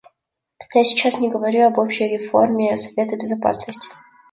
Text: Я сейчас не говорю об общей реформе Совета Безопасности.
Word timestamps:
Я 0.75 0.83
сейчас 0.83 1.19
не 1.19 1.29
говорю 1.29 1.61
об 1.67 1.77
общей 1.77 2.07
реформе 2.07 2.75
Совета 2.75 3.17
Безопасности. 3.17 3.87